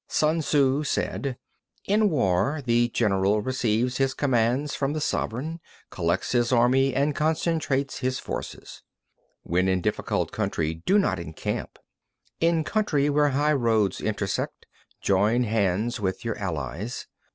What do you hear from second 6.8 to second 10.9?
and concentrates his forces. 2. When in difficult country,